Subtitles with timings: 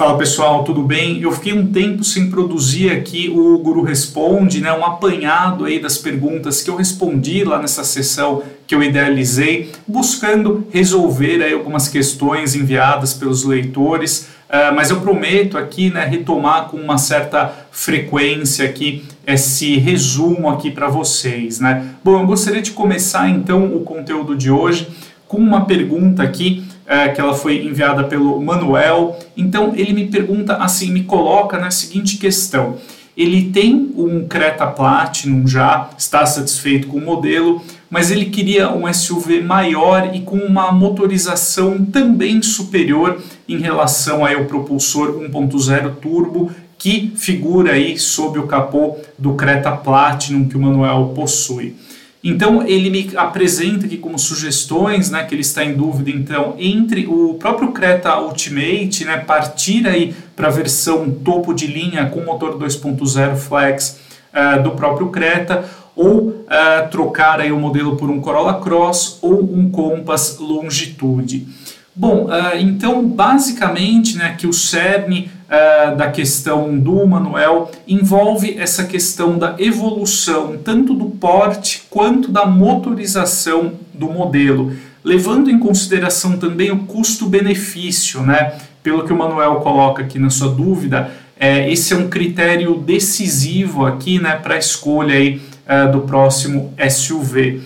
[0.00, 1.20] Fala pessoal, tudo bem?
[1.20, 5.98] Eu fiquei um tempo sem produzir aqui o Guru Responde, né, um apanhado aí das
[5.98, 12.54] perguntas que eu respondi lá nessa sessão que eu idealizei, buscando resolver aí algumas questões
[12.54, 19.04] enviadas pelos leitores, uh, mas eu prometo aqui né, retomar com uma certa frequência aqui
[19.26, 21.60] esse resumo aqui para vocês.
[21.60, 21.90] Né?
[22.02, 24.88] Bom, eu gostaria de começar então o conteúdo de hoje
[25.28, 29.16] com uma pergunta aqui é, que ela foi enviada pelo Manuel.
[29.36, 32.78] Então ele me pergunta assim, me coloca na seguinte questão.
[33.16, 38.92] Ele tem um Creta Platinum já, está satisfeito com o modelo, mas ele queria um
[38.92, 47.12] SUV maior e com uma motorização também superior em relação ao propulsor 1.0 turbo que
[47.14, 51.76] figura aí sob o capô do Creta Platinum que o Manuel possui.
[52.22, 57.06] Então ele me apresenta aqui como sugestões, né, que ele está em dúvida então entre
[57.06, 62.58] o próprio Creta Ultimate, né, partir aí para a versão topo de linha com motor
[62.58, 64.00] 2.0 flex
[64.34, 65.64] uh, do próprio Creta
[65.96, 71.48] ou uh, trocar aí o modelo por um Corolla Cross ou um Compass Longitude.
[71.96, 78.84] Bom, uh, então basicamente, né, que o cerne uh, da questão do Manuel envolve essa
[78.84, 86.70] questão da evolução, tanto do porte quanto da motorização do modelo, levando em consideração também
[86.70, 88.54] o custo-benefício, né?
[88.82, 93.86] Pelo que o Manuel coloca aqui na sua dúvida, é, esse é um critério decisivo
[93.86, 97.62] aqui, né, para a escolha aí, uh, do próximo SUV.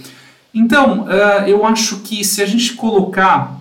[0.54, 3.60] Então, uh, eu acho que se a gente colocar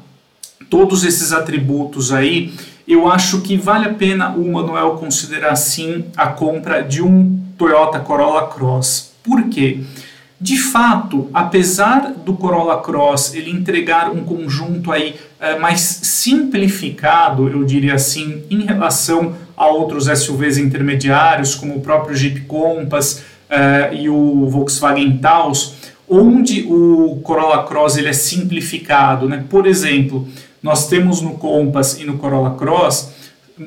[0.70, 2.54] todos esses atributos aí,
[2.88, 8.00] eu acho que vale a pena o Manuel considerar sim a compra de um Toyota
[8.00, 9.14] Corolla Cross.
[9.24, 9.80] Por quê?
[10.40, 17.64] De fato, apesar do Corolla Cross ele entregar um conjunto aí é, mais simplificado, eu
[17.64, 24.10] diria assim, em relação a outros SUVs intermediários, como o próprio Jeep Compass é, e
[24.10, 25.76] o Volkswagen Taos,
[26.10, 29.46] onde o Corolla Cross ele é simplificado, né?
[29.50, 30.28] Por exemplo,
[30.64, 33.10] nós temos no Compass e no Corolla Cross,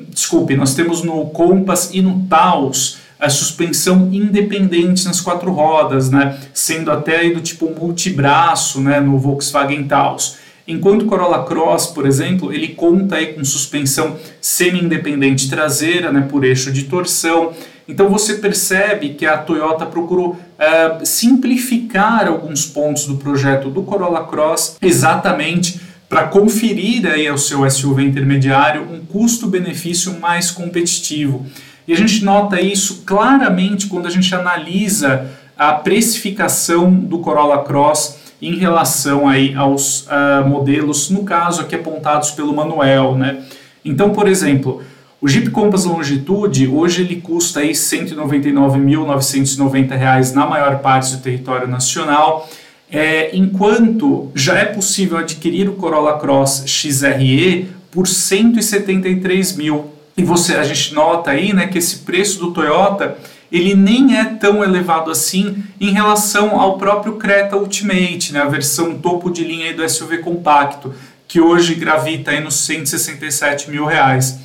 [0.09, 6.37] desculpe, nós temos no Compass e no Taos a suspensão independente nas quatro rodas, né,
[6.53, 10.37] sendo até do tipo multibraço, né, no Volkswagen Taos.
[10.67, 16.43] Enquanto o Corolla Cross, por exemplo, ele conta aí com suspensão semi-independente traseira, né, por
[16.43, 17.53] eixo de torção.
[17.87, 24.25] Então você percebe que a Toyota procurou uh, simplificar alguns pontos do projeto do Corolla
[24.25, 31.45] Cross exatamente para conferir aí ao seu SUV intermediário um custo-benefício mais competitivo.
[31.87, 38.19] E a gente nota isso claramente quando a gente analisa a precificação do Corolla Cross
[38.41, 43.43] em relação aí aos uh, modelos, no caso aqui apontados pelo Manuel, né?
[43.83, 44.81] Então, por exemplo,
[45.19, 51.67] o Jeep Compass Longitude hoje ele custa aí R$ 199.990 na maior parte do território
[51.67, 52.47] nacional
[52.91, 59.91] é, enquanto já é possível adquirir o Corolla Cross XRE por 173 mil.
[60.15, 63.17] E você, a gente nota aí, né, que esse preço do Toyota
[63.51, 68.95] ele nem é tão elevado assim em relação ao próprio Creta Ultimate, né, a versão
[68.95, 70.93] topo de linha do SUV compacto,
[71.27, 74.39] que hoje gravita aí nos 167 mil reais.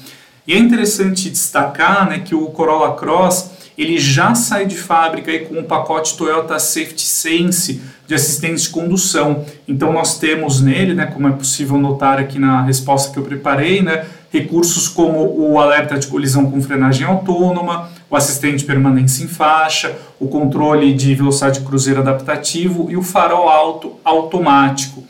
[0.46, 5.60] E é interessante destacar né, que o Corolla Cross ele já sai de fábrica com
[5.60, 9.44] o pacote Toyota Safety Sense de assistência de condução.
[9.66, 13.82] Então nós temos nele, né, como é possível notar aqui na resposta que eu preparei,
[13.82, 19.28] né, recursos como o alerta de colisão com frenagem autônoma, o assistente de permanência em
[19.28, 25.04] faixa, o controle de velocidade cruzeiro adaptativo e o farol alto automático.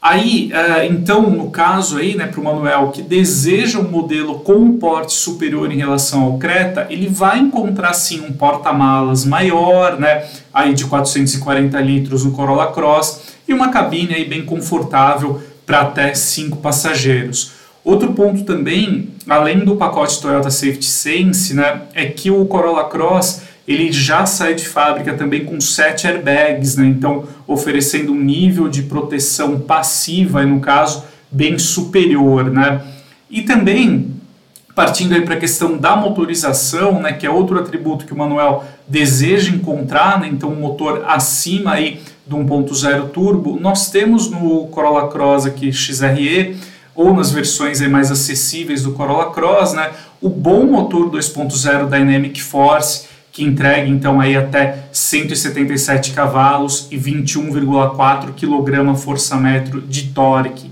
[0.00, 4.52] Aí, uh, então, no caso aí, né, para o Manuel que deseja um modelo com
[4.52, 10.24] um porte superior em relação ao Creta, ele vai encontrar sim um porta-malas maior, né,
[10.54, 16.14] aí de 440 litros no Corolla Cross e uma cabine aí bem confortável para até
[16.14, 17.52] cinco passageiros.
[17.84, 23.47] Outro ponto também, além do pacote Toyota Safety Sense, né, é que o Corolla Cross
[23.68, 26.86] ele já sai de fábrica também com sete airbags, né?
[26.86, 32.50] então oferecendo um nível de proteção passiva, no caso, bem superior.
[32.50, 32.80] Né?
[33.28, 34.10] E também,
[34.74, 38.64] partindo aí para a questão da motorização, né, que é outro atributo que o Manuel
[38.88, 45.08] deseja encontrar, né, então um motor acima aí do 1.0 turbo, nós temos no Corolla
[45.08, 46.56] Cross aqui XRE,
[46.94, 49.90] ou nas versões aí mais acessíveis do Corolla Cross, né,
[50.22, 53.07] o bom motor 2.0 Dynamic Force,
[53.38, 60.68] que entrega então aí até 177 cavalos e 21,4 kgfm de torque.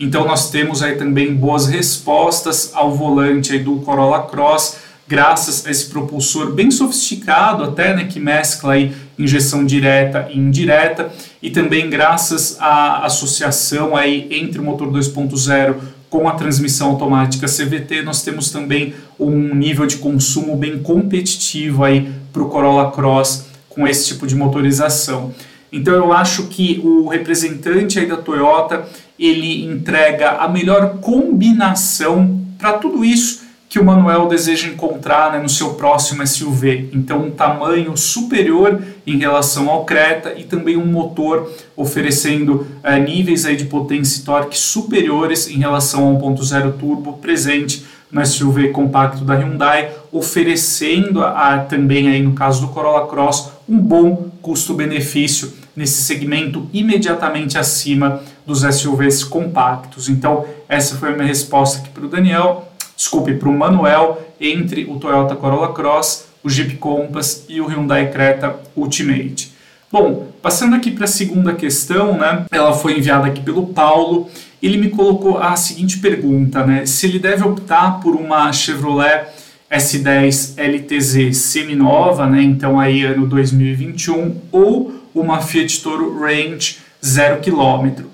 [0.00, 5.70] Então nós temos aí também boas respostas ao volante aí do Corolla Cross, graças a
[5.70, 11.88] esse propulsor bem sofisticado até, né, que mescla aí injeção direta e indireta, e também
[11.88, 15.76] graças à associação aí entre o motor 2.0
[16.10, 22.12] com a transmissão automática CVT, nós temos também um nível de consumo bem competitivo aí
[22.32, 25.34] para o Corolla Cross com esse tipo de motorização.
[25.70, 28.88] Então eu acho que o representante aí da Toyota
[29.18, 35.48] ele entrega a melhor combinação para tudo isso que o Manuel deseja encontrar né, no
[35.48, 36.88] seu próximo SUV.
[36.92, 43.44] Então, um tamanho superior em relação ao Creta e também um motor oferecendo é, níveis
[43.44, 49.22] aí de potência e torque superiores em relação ao 1.0 turbo presente no SUV compacto
[49.22, 55.52] da Hyundai, oferecendo a, a, também aí no caso do Corolla Cross um bom custo-benefício
[55.76, 60.08] nesse segmento imediatamente acima dos SUVs compactos.
[60.08, 62.67] Então, essa foi a minha resposta aqui para o Daniel
[62.98, 68.10] desculpe, para o Manuel entre o Toyota Corolla Cross, o Jeep Compass e o Hyundai
[68.10, 69.52] Creta Ultimate.
[69.90, 72.44] Bom, passando aqui para a segunda questão, né?
[72.50, 74.28] Ela foi enviada aqui pelo Paulo.
[74.60, 76.84] Ele me colocou a seguinte pergunta, né?
[76.84, 79.28] Se ele deve optar por uma Chevrolet
[79.70, 82.42] S10 LTZ semi-nova, né?
[82.42, 88.04] Então aí ano 2021 ou uma Fiat Toro Range 0 km.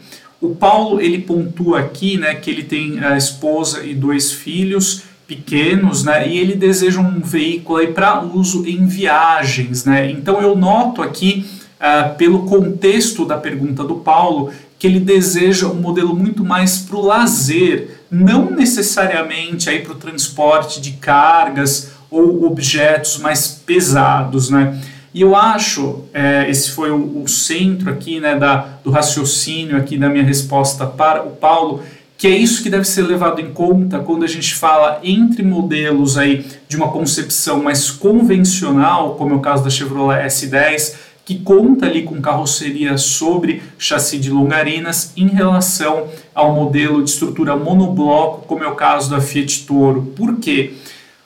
[0.45, 6.05] O Paulo ele pontua aqui, né, que ele tem a esposa e dois filhos pequenos,
[6.05, 10.11] né, e ele deseja um veículo aí para uso em viagens, né.
[10.11, 11.47] Então eu noto aqui
[11.81, 16.97] uh, pelo contexto da pergunta do Paulo que ele deseja um modelo muito mais para
[16.97, 24.79] o lazer, não necessariamente aí para o transporte de cargas ou objetos mais pesados, né.
[25.15, 29.97] E eu acho, é, esse foi o, o, centro aqui né, da, do raciocínio aqui
[29.97, 31.85] da minha resposta para o Paulo,
[32.19, 36.19] que é isso que deve ser levado em conta quando a gente fala entre modelos
[36.19, 41.87] aí de uma concepção mais convencional, como é o caso da Chevrolet S10, que conta
[41.87, 48.65] ali com carroceria sobre chassi de longarinas, em relação ao modelo de estrutura monobloco, como
[48.65, 50.13] é o caso da Fiat Toro.
[50.17, 50.75] Por quê?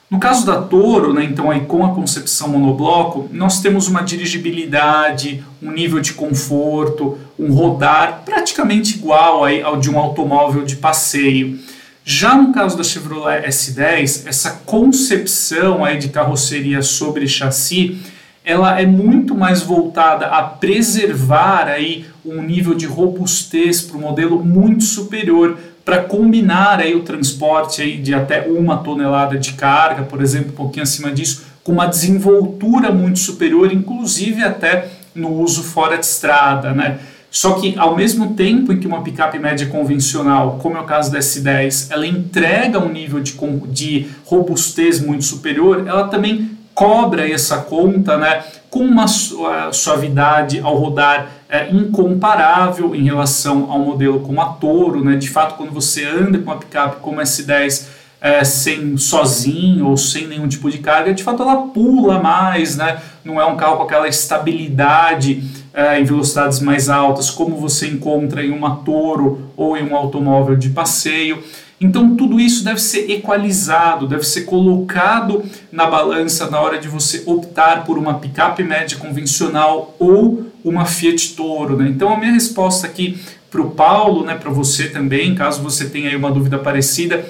[0.09, 5.43] No caso da Toro, né, então aí com a concepção monobloco, nós temos uma dirigibilidade,
[5.61, 11.59] um nível de conforto, um rodar praticamente igual aí ao de um automóvel de passeio.
[12.03, 17.99] Já no caso da Chevrolet S10, essa concepção aí de carroceria sobre chassi,
[18.43, 24.43] ela é muito mais voltada a preservar aí um nível de robustez para o modelo
[24.43, 25.55] muito superior
[25.89, 30.55] para combinar aí o transporte aí de até uma tonelada de carga, por exemplo, um
[30.55, 36.73] pouquinho acima disso, com uma desenvoltura muito superior, inclusive até no uso fora de estrada,
[36.73, 36.99] né?
[37.31, 41.11] Só que ao mesmo tempo em que uma picape média convencional, como é o caso
[41.11, 43.35] da S10, ela entrega um nível de,
[43.71, 48.41] de robustez muito superior, ela também cobra essa conta, né?
[48.69, 55.17] Com uma suavidade ao rodar é, incomparável em relação ao modelo como a Toro, né?
[55.17, 57.87] De fato, quando você anda com uma picape como S10
[58.21, 63.01] é, sem sozinho ou sem nenhum tipo de carga, de fato ela pula mais, né?
[63.25, 65.43] Não é um carro com aquela estabilidade
[65.73, 70.55] é, em velocidades mais altas como você encontra em uma Toro ou em um automóvel
[70.55, 71.43] de passeio.
[71.81, 77.23] Então tudo isso deve ser equalizado, deve ser colocado na balança na hora de você
[77.25, 81.77] optar por uma picape média convencional ou uma Fiat Toro.
[81.77, 81.87] Né?
[81.89, 83.17] Então a minha resposta aqui
[83.49, 87.25] para o Paulo, né, para você também, caso você tenha aí uma dúvida parecida,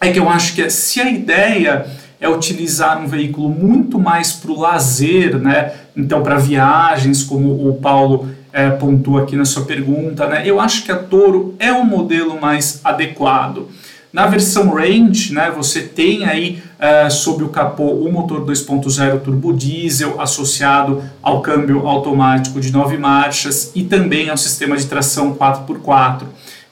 [0.00, 1.86] é que eu acho que se a ideia
[2.20, 5.72] é utilizar um veículo muito mais para o lazer, né?
[5.96, 10.42] Então, para viagens, como o Paulo é, pontua aqui na sua pergunta, né?
[10.46, 13.68] Eu acho que a Toro é um modelo mais adequado.
[14.10, 19.52] Na versão Range, né, você tem aí uh, sob o capô o motor 2.0 turbo
[19.52, 26.22] diesel associado ao câmbio automático de 9 marchas e também ao sistema de tração 4x4.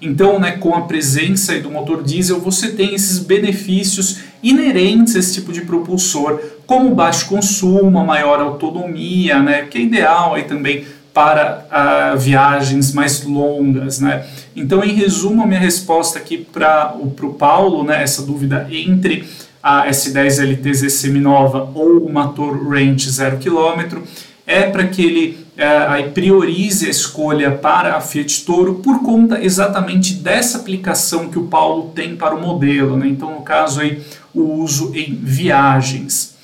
[0.00, 5.34] Então, né, com a presença do motor diesel, você tem esses benefícios inerentes a esse
[5.34, 12.16] tipo de propulsor, como baixo consumo, maior autonomia, né, que é ideal aí também para
[12.18, 14.26] viagens mais longas, né?
[14.56, 19.24] Então, em resumo, a minha resposta aqui para o Paulo, né, essa dúvida entre
[19.62, 24.02] a S10 LTZ seminova ou uma Toro Range 0 km,
[24.46, 30.14] é para que ele uh, priorize a escolha para a Fiat Toro por conta exatamente
[30.14, 33.06] dessa aplicação que o Paulo tem para o modelo, né?
[33.08, 34.02] Então, no caso aí,
[34.34, 36.34] o uso em viagens.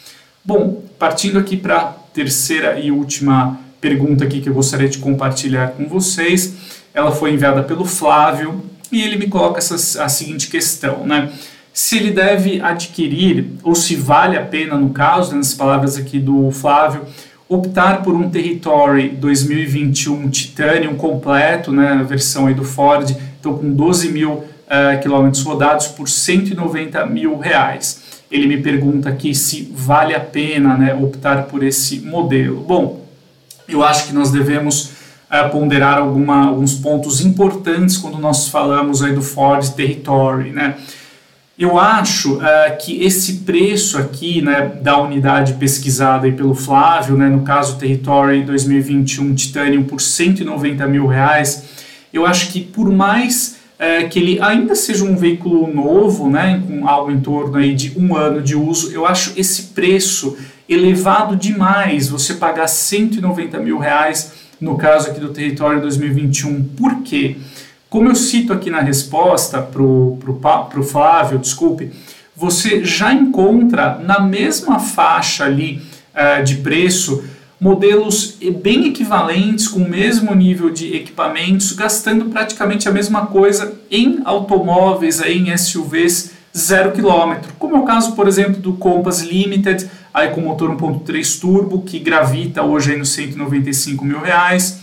[0.43, 1.85] Bom, partindo aqui para a
[2.15, 6.55] terceira e última pergunta aqui que eu gostaria de compartilhar com vocês.
[6.93, 11.31] Ela foi enviada pelo Flávio e ele me coloca essa, a seguinte questão, né?
[11.73, 16.51] Se ele deve adquirir, ou se vale a pena, no caso, nas palavras aqui do
[16.51, 17.03] Flávio,
[17.49, 23.11] optar por um Territory 2021 Titanium completo, né, a versão aí do Ford,
[23.41, 28.03] então com 12 mil uh, quilômetros rodados por 190 mil reais.
[28.31, 32.61] Ele me pergunta aqui se vale a pena né, optar por esse modelo.
[32.61, 33.05] Bom,
[33.71, 34.93] eu acho que nós devemos
[35.31, 40.77] uh, ponderar alguma, alguns pontos importantes quando nós falamos aí do Ford Territory, né?
[41.59, 42.41] Eu acho uh,
[42.81, 48.43] que esse preço aqui, né, da unidade pesquisada aí pelo Flávio, né, no caso Territory
[48.45, 51.65] 2021 Titanium por 190 mil reais,
[52.15, 56.87] eu acho que por mais uh, que ele ainda seja um veículo novo, né, com
[56.87, 60.37] algo em torno aí de um ano de uso, eu acho esse preço
[60.69, 62.09] elevado demais.
[62.11, 66.63] Você pagar 190 mil reais no caso aqui do Território 2021.
[66.77, 67.39] Por quê?
[67.89, 71.91] Como eu cito aqui na resposta para o Flávio, desculpe,
[72.37, 75.83] você já encontra na mesma faixa ali
[76.15, 77.25] uh, de preço
[77.61, 84.21] modelos bem equivalentes, com o mesmo nível de equipamentos, gastando praticamente a mesma coisa em
[84.25, 89.89] automóveis, aí, em SUVs zero quilômetro, como é o caso, por exemplo, do Compass Limited,
[90.13, 94.81] aí com motor 1.3 turbo, que gravita hoje aí nos 195 mil reais,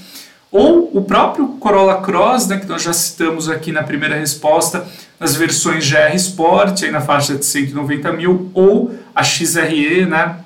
[0.49, 4.87] ou o próprio Corolla Cross, né, que nós já citamos aqui na primeira resposta,
[5.19, 10.37] nas versões GR Sport, aí na faixa de 190 mil, ou a XRE, né,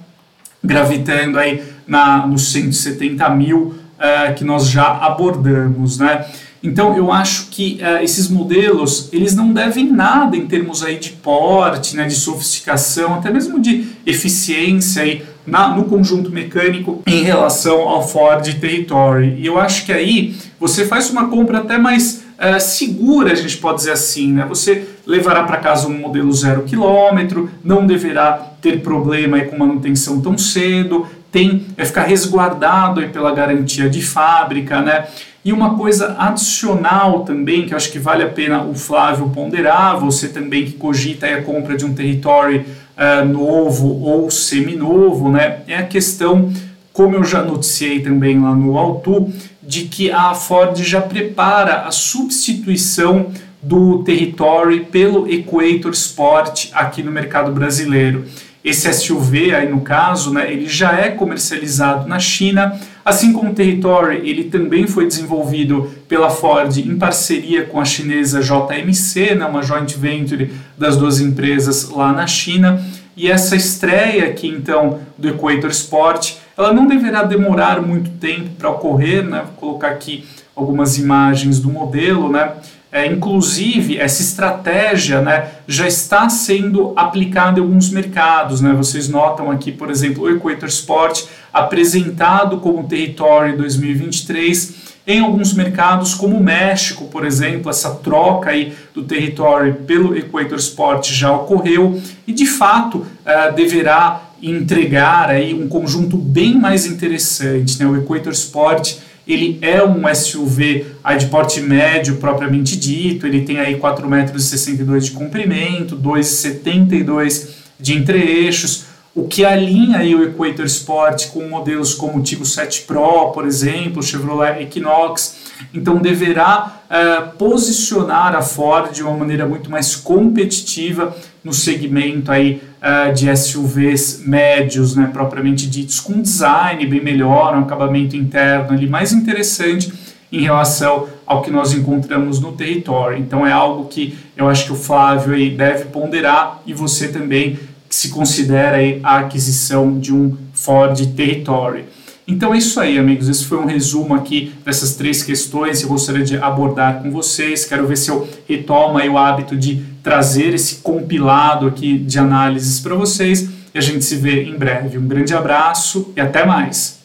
[0.63, 6.25] gravitando aí na, nos 170 mil, uh, que nós já abordamos, né.
[6.63, 11.09] Então eu acho que uh, esses modelos eles não devem nada em termos aí de
[11.09, 17.89] porte, né, de sofisticação, até mesmo de eficiência aí na, no conjunto mecânico em relação
[17.89, 19.37] ao Ford Territory.
[19.39, 23.57] E eu acho que aí você faz uma compra até mais uh, segura, a gente
[23.57, 24.45] pode dizer assim, né?
[24.47, 30.37] Você levará para casa um modelo zero quilômetro, não deverá ter problema com manutenção tão
[30.37, 35.07] cedo, tem vai ficar resguardado pela garantia de fábrica, né?
[35.43, 40.27] E uma coisa adicional também, que acho que vale a pena o Flávio ponderar, você
[40.27, 42.63] também que cogita a compra de um território
[42.95, 46.53] uh, novo ou seminovo, né, é a questão,
[46.93, 49.33] como eu já noticiei também lá no Auto,
[49.63, 57.11] de que a Ford já prepara a substituição do território pelo Equator Sport aqui no
[57.11, 58.25] mercado brasileiro.
[58.63, 63.53] Esse SUV aí no caso, né, ele já é comercializado na China, assim como o
[63.55, 69.63] Territory, ele também foi desenvolvido pela Ford em parceria com a chinesa JMC, né, uma
[69.63, 72.79] joint venture das duas empresas lá na China.
[73.17, 78.69] E essa estreia aqui então do Equator Sport, ela não deverá demorar muito tempo para
[78.69, 79.43] ocorrer, né?
[79.45, 80.23] Vou colocar aqui
[80.55, 82.51] algumas imagens do modelo, né?
[82.91, 88.59] É, inclusive, essa estratégia né, já está sendo aplicada em alguns mercados.
[88.59, 88.73] Né?
[88.73, 96.13] Vocês notam aqui, por exemplo, o Equator Sport apresentado como território 2023 em alguns mercados,
[96.13, 101.99] como o México, por exemplo, essa troca aí do território pelo Equator Sport já ocorreu
[102.27, 107.79] e, de fato, uh, deverá entregar aí um conjunto bem mais interessante.
[107.79, 107.85] Né?
[107.85, 108.97] O Equator Sport
[109.27, 110.85] ele é um SUV
[111.17, 117.49] de porte médio propriamente dito, ele tem aí 4,62 metros de comprimento, 2,72
[117.79, 122.83] de entre-eixos, o que alinha aí o Equator Sport com modelos como o Tigo 7
[122.83, 125.35] Pro, por exemplo, Chevrolet Equinox,
[125.73, 132.61] então deverá uh, posicionar a Ford de uma maneira muito mais competitiva no segmento aí
[132.81, 138.87] uh, de SUVs médios, né, propriamente ditos, com design bem melhor, um acabamento interno ali
[138.87, 139.91] mais interessante
[140.31, 143.17] em relação ao que nós encontramos no território.
[143.17, 147.59] Então é algo que eu acho que o Flávio aí deve ponderar e você também
[147.89, 151.85] que se considera aí a aquisição de um Ford Territory.
[152.27, 153.27] Então é isso aí, amigos.
[153.27, 157.65] Esse foi um resumo aqui dessas três questões que eu gostaria de abordar com vocês.
[157.65, 162.79] Quero ver se eu retomo aí o hábito de trazer esse compilado aqui de análises
[162.79, 163.49] para vocês.
[163.73, 164.97] E a gente se vê em breve.
[164.97, 167.00] Um grande abraço e até mais.